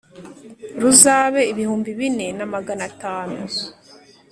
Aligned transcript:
ruzabe 0.81 1.41
ibihumbi 1.51 1.89
bine 1.99 2.27
na 2.37 2.45
magana 2.53 2.83
atanu 2.91 3.39